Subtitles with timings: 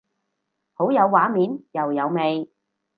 [0.73, 2.49] 好有畫面又有味